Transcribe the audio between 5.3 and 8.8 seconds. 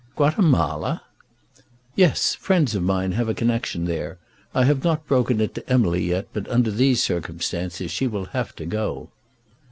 it to Emily yet, but under these circumstances she will have to